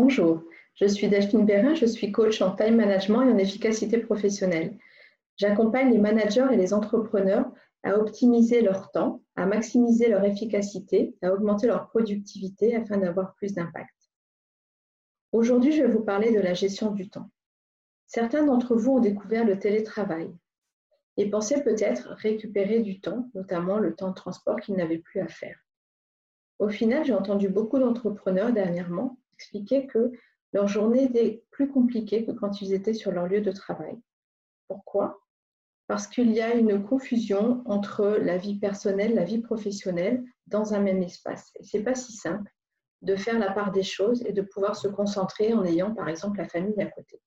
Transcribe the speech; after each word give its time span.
Bonjour, 0.00 0.44
je 0.76 0.86
suis 0.86 1.08
Delphine 1.08 1.44
Bérin, 1.44 1.74
je 1.74 1.84
suis 1.84 2.12
coach 2.12 2.40
en 2.40 2.54
time 2.54 2.76
management 2.76 3.24
et 3.24 3.32
en 3.32 3.36
efficacité 3.36 3.98
professionnelle. 3.98 4.78
J'accompagne 5.36 5.90
les 5.90 5.98
managers 5.98 6.46
et 6.52 6.56
les 6.56 6.72
entrepreneurs 6.72 7.50
à 7.82 7.96
optimiser 7.98 8.60
leur 8.60 8.92
temps, 8.92 9.24
à 9.34 9.44
maximiser 9.44 10.08
leur 10.08 10.22
efficacité, 10.22 11.16
à 11.20 11.32
augmenter 11.32 11.66
leur 11.66 11.88
productivité 11.88 12.76
afin 12.76 12.98
d'avoir 12.98 13.34
plus 13.34 13.54
d'impact. 13.54 13.92
Aujourd'hui, 15.32 15.72
je 15.72 15.82
vais 15.82 15.90
vous 15.90 16.04
parler 16.04 16.32
de 16.32 16.38
la 16.38 16.54
gestion 16.54 16.92
du 16.92 17.10
temps. 17.10 17.28
Certains 18.06 18.46
d'entre 18.46 18.76
vous 18.76 18.92
ont 18.92 19.00
découvert 19.00 19.44
le 19.44 19.58
télétravail 19.58 20.32
et 21.16 21.28
pensaient 21.28 21.64
peut-être 21.64 22.10
récupérer 22.10 22.82
du 22.82 23.00
temps, 23.00 23.28
notamment 23.34 23.78
le 23.78 23.96
temps 23.96 24.10
de 24.10 24.14
transport 24.14 24.60
qu'ils 24.60 24.76
n'avaient 24.76 24.98
plus 24.98 25.18
à 25.18 25.26
faire. 25.26 25.58
Au 26.60 26.68
final, 26.68 27.04
j'ai 27.04 27.14
entendu 27.14 27.48
beaucoup 27.48 27.80
d'entrepreneurs 27.80 28.52
dernièrement 28.52 29.18
expliquer 29.38 29.86
que 29.86 30.10
leur 30.52 30.66
journée 30.66 31.04
était 31.04 31.44
plus 31.50 31.70
compliquée 31.70 32.24
que 32.26 32.32
quand 32.32 32.60
ils 32.60 32.72
étaient 32.72 32.94
sur 32.94 33.12
leur 33.12 33.26
lieu 33.26 33.40
de 33.40 33.52
travail. 33.52 33.96
Pourquoi? 34.66 35.20
Parce 35.86 36.06
qu'il 36.06 36.32
y 36.32 36.40
a 36.40 36.54
une 36.54 36.82
confusion 36.82 37.62
entre 37.66 38.18
la 38.20 38.36
vie 38.36 38.58
personnelle, 38.58 39.14
la 39.14 39.24
vie 39.24 39.40
professionnelle 39.40 40.22
dans 40.46 40.74
un 40.74 40.80
même 40.80 41.02
espace. 41.02 41.50
Et 41.60 41.64
c'est 41.64 41.82
pas 41.82 41.94
si 41.94 42.12
simple 42.12 42.50
de 43.02 43.14
faire 43.14 43.38
la 43.38 43.52
part 43.52 43.70
des 43.70 43.84
choses 43.84 44.24
et 44.26 44.32
de 44.32 44.42
pouvoir 44.42 44.74
se 44.74 44.88
concentrer 44.88 45.54
en 45.54 45.64
ayant 45.64 45.94
par 45.94 46.08
exemple 46.08 46.38
la 46.38 46.48
famille 46.48 46.80
à 46.82 46.86
côté. 46.86 47.20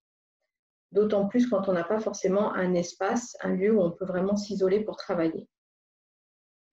D'autant 0.92 1.28
plus 1.28 1.50
quand 1.50 1.70
on 1.70 1.74
n'a 1.74 1.86
pas 1.86 2.02
forcément 2.02 2.54
un 2.54 2.74
espace, 2.74 3.38
un 3.42 3.56
lieu 3.56 3.74
où 3.74 3.82
on 3.82 3.92
peut 3.92 4.06
vraiment 4.06 4.36
s'isoler 4.36 4.82
pour 4.82 4.98
travailler. 4.98 5.48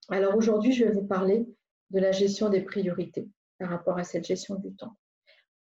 Alors 0.09 0.35
aujourd'hui, 0.35 0.73
je 0.73 0.83
vais 0.83 0.91
vous 0.91 1.07
parler 1.07 1.47
de 1.91 1.99
la 1.99 2.11
gestion 2.11 2.49
des 2.49 2.61
priorités 2.61 3.29
par 3.57 3.69
rapport 3.69 3.97
à 3.97 4.03
cette 4.03 4.25
gestion 4.25 4.55
du 4.55 4.75
temps. 4.75 4.95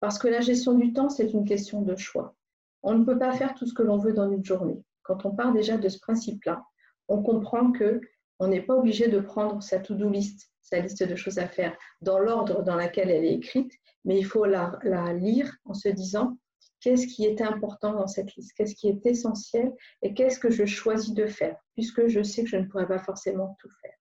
Parce 0.00 0.18
que 0.18 0.28
la 0.28 0.40
gestion 0.40 0.74
du 0.74 0.92
temps, 0.92 1.08
c'est 1.08 1.32
une 1.32 1.44
question 1.44 1.82
de 1.82 1.96
choix. 1.96 2.34
On 2.82 2.94
ne 2.94 3.04
peut 3.04 3.18
pas 3.18 3.32
faire 3.32 3.54
tout 3.54 3.66
ce 3.66 3.74
que 3.74 3.82
l'on 3.82 3.98
veut 3.98 4.12
dans 4.12 4.30
une 4.30 4.44
journée. 4.44 4.82
Quand 5.02 5.26
on 5.26 5.34
part 5.34 5.52
déjà 5.52 5.76
de 5.76 5.88
ce 5.88 5.98
principe-là, 5.98 6.64
on 7.08 7.22
comprend 7.22 7.72
que 7.72 8.00
on 8.38 8.46
n'est 8.46 8.62
pas 8.62 8.76
obligé 8.76 9.08
de 9.08 9.18
prendre 9.18 9.62
sa 9.62 9.80
to-do 9.80 10.08
list, 10.08 10.52
sa 10.60 10.78
liste 10.78 11.02
de 11.02 11.16
choses 11.16 11.38
à 11.38 11.48
faire, 11.48 11.76
dans 12.02 12.18
l'ordre 12.20 12.62
dans 12.62 12.76
lequel 12.76 13.10
elle 13.10 13.24
est 13.24 13.34
écrite, 13.34 13.72
mais 14.04 14.18
il 14.18 14.24
faut 14.24 14.44
la, 14.44 14.78
la 14.84 15.12
lire 15.12 15.56
en 15.64 15.74
se 15.74 15.88
disant 15.88 16.38
qu'est-ce 16.80 17.08
qui 17.08 17.24
est 17.24 17.40
important 17.40 17.94
dans 17.94 18.06
cette 18.06 18.34
liste, 18.36 18.52
qu'est-ce 18.56 18.76
qui 18.76 18.88
est 18.88 19.04
essentiel? 19.06 19.74
Et 20.02 20.14
qu'est-ce 20.14 20.38
que 20.38 20.50
je 20.50 20.64
choisis 20.64 21.14
de 21.14 21.26
faire, 21.26 21.56
puisque 21.74 22.06
je 22.06 22.22
sais 22.22 22.44
que 22.44 22.48
je 22.48 22.56
ne 22.56 22.66
pourrai 22.66 22.86
pas 22.86 23.00
forcément 23.00 23.56
tout 23.58 23.70
faire. 23.82 23.94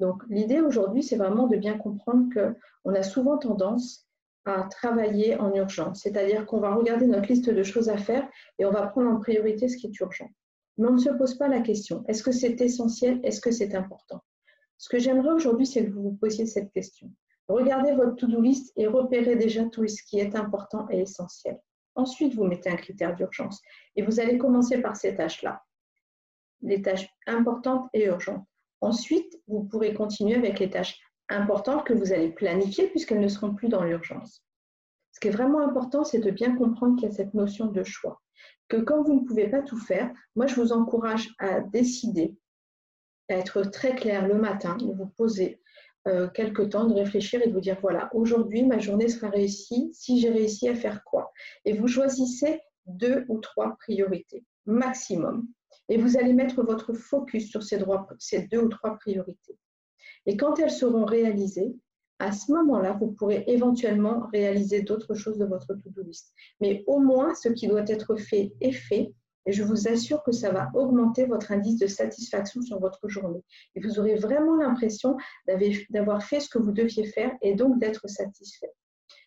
Donc 0.00 0.22
l'idée 0.28 0.60
aujourd'hui, 0.60 1.02
c'est 1.02 1.16
vraiment 1.16 1.46
de 1.46 1.56
bien 1.56 1.78
comprendre 1.78 2.32
qu'on 2.34 2.94
a 2.94 3.02
souvent 3.02 3.38
tendance 3.38 4.08
à 4.44 4.64
travailler 4.70 5.36
en 5.36 5.54
urgence. 5.54 6.02
C'est-à-dire 6.02 6.46
qu'on 6.46 6.60
va 6.60 6.74
regarder 6.74 7.06
notre 7.06 7.28
liste 7.28 7.50
de 7.50 7.62
choses 7.62 7.88
à 7.88 7.98
faire 7.98 8.28
et 8.58 8.64
on 8.64 8.70
va 8.70 8.86
prendre 8.86 9.10
en 9.10 9.18
priorité 9.18 9.68
ce 9.68 9.76
qui 9.76 9.88
est 9.88 10.00
urgent. 10.00 10.30
Mais 10.78 10.88
on 10.88 10.94
ne 10.94 10.98
se 10.98 11.10
pose 11.10 11.36
pas 11.36 11.48
la 11.48 11.60
question, 11.60 12.04
est-ce 12.08 12.22
que 12.22 12.32
c'est 12.32 12.60
essentiel, 12.60 13.20
est-ce 13.22 13.40
que 13.40 13.50
c'est 13.50 13.74
important? 13.74 14.20
Ce 14.78 14.88
que 14.88 14.98
j'aimerais 14.98 15.32
aujourd'hui, 15.32 15.66
c'est 15.66 15.84
que 15.84 15.90
vous 15.90 16.02
vous 16.02 16.16
posiez 16.16 16.46
cette 16.46 16.72
question. 16.72 17.10
Regardez 17.48 17.92
votre 17.92 18.16
to-do 18.16 18.40
list 18.40 18.72
et 18.76 18.86
repérez 18.86 19.36
déjà 19.36 19.64
tout 19.66 19.86
ce 19.86 20.02
qui 20.02 20.18
est 20.18 20.36
important 20.36 20.86
et 20.88 21.00
essentiel. 21.00 21.60
Ensuite, 21.96 22.34
vous 22.34 22.44
mettez 22.44 22.70
un 22.70 22.76
critère 22.76 23.14
d'urgence 23.14 23.60
et 23.96 24.02
vous 24.02 24.20
allez 24.20 24.38
commencer 24.38 24.80
par 24.80 24.96
ces 24.96 25.14
tâches-là, 25.16 25.62
les 26.62 26.80
tâches 26.80 27.08
importantes 27.26 27.88
et 27.92 28.06
urgentes. 28.06 28.46
Ensuite, 28.80 29.38
vous 29.48 29.64
pourrez 29.64 29.92
continuer 29.92 30.36
avec 30.36 30.60
les 30.60 30.70
tâches 30.70 30.98
importantes 31.30 31.84
que 31.84 31.92
vous 31.92 32.12
allez 32.12 32.30
planifier 32.30 32.88
puisqu'elles 32.88 33.20
ne 33.20 33.28
seront 33.28 33.54
plus 33.54 33.68
dans 33.68 33.84
l'urgence. 33.84 34.44
Ce 35.12 35.20
qui 35.20 35.28
est 35.28 35.32
vraiment 35.32 35.60
important, 35.60 36.04
c'est 36.04 36.20
de 36.20 36.30
bien 36.30 36.56
comprendre 36.56 36.96
qu'il 36.96 37.08
y 37.08 37.12
a 37.12 37.14
cette 37.14 37.34
notion 37.34 37.66
de 37.66 37.82
choix. 37.82 38.20
Que 38.68 38.76
quand 38.76 39.02
vous 39.02 39.20
ne 39.20 39.26
pouvez 39.26 39.48
pas 39.48 39.62
tout 39.62 39.78
faire, 39.78 40.12
moi, 40.36 40.46
je 40.46 40.54
vous 40.54 40.72
encourage 40.72 41.28
à 41.38 41.60
décider, 41.60 42.36
à 43.28 43.34
être 43.34 43.62
très 43.62 43.94
clair 43.94 44.28
le 44.28 44.34
matin, 44.34 44.76
de 44.76 44.92
vous 44.92 45.08
poser 45.16 45.60
euh, 46.06 46.28
quelques 46.28 46.70
temps, 46.70 46.86
de 46.86 46.94
réfléchir 46.94 47.42
et 47.42 47.48
de 47.48 47.52
vous 47.52 47.60
dire, 47.60 47.78
voilà, 47.80 48.08
aujourd'hui, 48.14 48.64
ma 48.64 48.78
journée 48.78 49.08
sera 49.08 49.28
réussie 49.28 49.90
si 49.92 50.20
j'ai 50.20 50.30
réussi 50.30 50.68
à 50.68 50.74
faire 50.74 51.02
quoi? 51.04 51.32
Et 51.64 51.72
vous 51.76 51.88
choisissez 51.88 52.60
deux 52.86 53.24
ou 53.28 53.38
trois 53.38 53.76
priorités 53.76 54.44
maximum. 54.66 55.46
Et 55.88 55.96
vous 55.96 56.16
allez 56.16 56.32
mettre 56.32 56.62
votre 56.62 56.92
focus 56.92 57.50
sur 57.50 57.62
ces, 57.62 57.78
deux 57.78 58.58
ou 58.58 58.68
trois 58.68 58.96
priorités. 58.96 59.58
Et 60.30 60.36
quand 60.36 60.60
elles 60.60 60.70
seront 60.70 61.06
réalisées, 61.06 61.74
à 62.20 62.30
ce 62.30 62.52
moment-là, 62.52 62.92
vous 62.92 63.10
pourrez 63.10 63.42
éventuellement 63.48 64.28
réaliser 64.32 64.82
d'autres 64.82 65.14
choses 65.14 65.38
de 65.38 65.44
votre 65.44 65.74
to-do 65.74 66.02
list. 66.02 66.32
Mais 66.60 66.84
au 66.86 67.00
moins, 67.00 67.34
ce 67.34 67.48
qui 67.48 67.66
doit 67.66 67.88
être 67.88 68.14
fait 68.14 68.52
est 68.60 68.70
fait. 68.70 69.12
Et 69.44 69.50
je 69.50 69.64
vous 69.64 69.88
assure 69.88 70.22
que 70.22 70.30
ça 70.30 70.52
va 70.52 70.70
augmenter 70.74 71.26
votre 71.26 71.50
indice 71.50 71.80
de 71.80 71.88
satisfaction 71.88 72.62
sur 72.62 72.78
votre 72.78 73.08
journée. 73.08 73.42
Et 73.74 73.80
vous 73.80 73.98
aurez 73.98 74.14
vraiment 74.14 74.54
l'impression 74.54 75.16
d'avoir 75.90 76.22
fait 76.22 76.38
ce 76.38 76.48
que 76.48 76.58
vous 76.58 76.70
deviez 76.70 77.06
faire 77.06 77.32
et 77.42 77.56
donc 77.56 77.80
d'être 77.80 78.08
satisfait. 78.08 78.70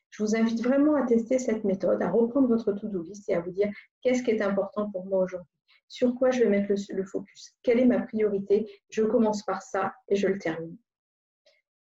Je 0.09 0.23
vous 0.23 0.37
invite 0.37 0.63
vraiment 0.63 0.95
à 0.95 1.05
tester 1.05 1.37
cette 1.37 1.65
méthode, 1.65 2.01
à 2.01 2.11
reprendre 2.11 2.47
votre 2.47 2.71
to-do 2.71 3.01
list 3.01 3.27
et 3.27 3.33
à 3.33 3.41
vous 3.41 3.51
dire 3.51 3.69
qu'est-ce 4.01 4.23
qui 4.23 4.31
est 4.31 4.41
important 4.41 4.89
pour 4.89 5.05
moi 5.05 5.19
aujourd'hui 5.19 5.51
sur 5.93 6.15
quoi 6.15 6.31
je 6.31 6.39
vais 6.39 6.49
mettre 6.49 6.73
le, 6.89 7.03
focus, 7.03 7.55
quelle 7.61 7.79
est 7.79 7.85
ma 7.85 7.99
priorité, 7.99 8.81
je 8.89 9.03
commence 9.03 9.43
par 9.43 9.61
ça 9.61 9.93
et 10.09 10.15
je 10.15 10.27
le 10.27 10.39
termine. 10.39 10.75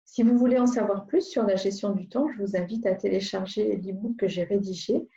Si 0.07 0.23
vous 0.23 0.37
voulez 0.37 0.57
en 0.57 0.65
savoir 0.65 1.05
plus 1.05 1.21
sur 1.21 1.43
la 1.43 1.55
gestion 1.55 1.91
du 1.91 2.09
temps, 2.09 2.27
je 2.31 2.41
vous 2.41 2.57
invite 2.57 2.87
à 2.87 2.95
télécharger 2.95 3.75
l'e-book 3.75 4.15
que 4.17 4.27
j'ai 4.27 4.43
rédigé, 4.43 5.07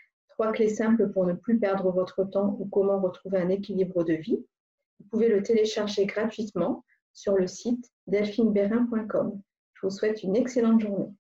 Trois 0.41 0.53
clés 0.53 0.71
simples 0.71 1.11
pour 1.11 1.27
ne 1.27 1.35
plus 1.35 1.59
perdre 1.59 1.93
votre 1.93 2.25
temps 2.25 2.57
ou 2.59 2.65
comment 2.65 2.99
retrouver 2.99 3.37
un 3.37 3.51
équilibre 3.51 4.05
de 4.05 4.15
vie. 4.15 4.43
Vous 4.99 5.07
pouvez 5.11 5.29
le 5.29 5.43
télécharger 5.43 6.07
gratuitement 6.07 6.83
sur 7.13 7.35
le 7.35 7.47
site 7.47 7.91
delphineberin.com. 8.07 9.39
Je 9.75 9.81
vous 9.87 9.91
souhaite 9.91 10.23
une 10.23 10.37
excellente 10.37 10.81
journée. 10.81 11.13